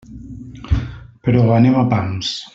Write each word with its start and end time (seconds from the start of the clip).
Però 1.29 1.45
anem 1.59 1.79
a 1.83 1.87
pams. 1.95 2.35